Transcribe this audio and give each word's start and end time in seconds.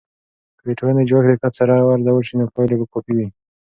که 0.57 0.63
د 0.67 0.69
ټولنې 0.79 1.03
جوړښت 1.09 1.31
دقت 1.33 1.53
سره 1.59 1.73
ارزول 1.93 2.23
سي، 2.27 2.33
نو 2.39 2.45
پایلې 2.55 2.75
به 2.79 2.85
کافي 2.93 3.11
وي. 3.17 3.27